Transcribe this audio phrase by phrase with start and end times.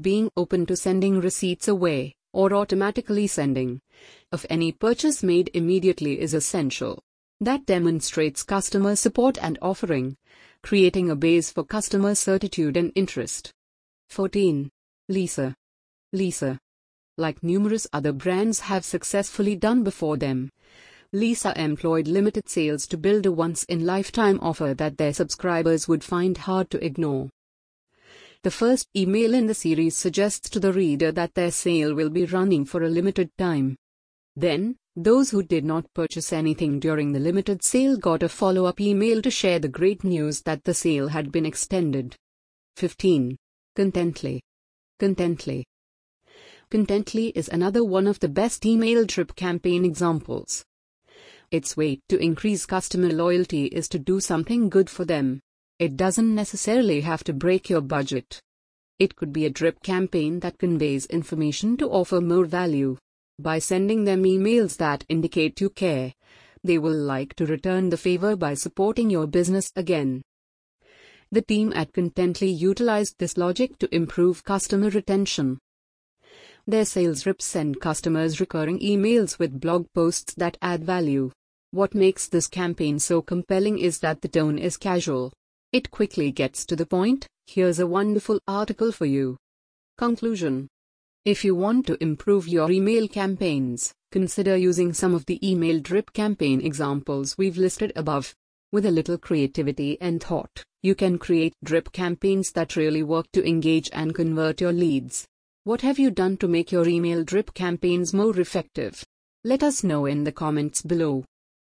[0.00, 3.80] being open to sending receipts away, or automatically sending,
[4.32, 7.02] of any purchase made immediately is essential.
[7.40, 10.16] That demonstrates customer support and offering,
[10.62, 13.50] creating a base for customer certitude and interest.
[14.10, 14.70] 14.
[15.10, 15.54] Leesa.
[16.14, 16.58] Leesa.
[17.16, 20.50] Like numerous other brands have successfully done before them,
[21.14, 26.02] Leesa employed limited sales to build a once in lifetime offer that their subscribers would
[26.02, 27.30] find hard to ignore.
[28.44, 32.26] The first email in the series suggests to the reader that their sale will be
[32.26, 33.78] running for a limited time.
[34.36, 38.82] Then, those who did not purchase anything during the limited sale got a follow up
[38.82, 42.16] email to share the great news that the sale had been extended.
[42.76, 43.34] 15.
[43.78, 44.40] Contently.
[45.00, 45.64] Contently.
[46.70, 50.62] Contently is another one of the best email drip campaign examples.
[51.50, 55.40] Its way to increase customer loyalty is to do something good for them.
[55.84, 58.40] It doesn't necessarily have to break your budget.
[58.98, 62.96] It could be a drip campaign that conveys information to offer more value.
[63.38, 66.14] By sending them emails that indicate you care,
[66.62, 70.22] they will like to return the favor by supporting your business again.
[71.30, 75.58] The team at Contently utilized this logic to improve customer retention.
[76.66, 81.30] Their sales reps send customers recurring emails with blog posts that add value.
[81.72, 85.34] What makes this campaign so compelling is that the tone is casual.
[85.74, 87.26] It quickly gets to the point.
[87.48, 89.36] Here's a wonderful article for you.
[89.98, 90.68] Conclusion
[91.24, 96.12] If you want to improve your email campaigns, consider using some of the email drip
[96.12, 98.36] campaign examples we've listed above.
[98.70, 103.44] With a little creativity and thought, you can create drip campaigns that really work to
[103.44, 105.26] engage and convert your leads.
[105.64, 109.04] What have you done to make your email drip campaigns more effective?
[109.42, 111.24] Let us know in the comments below.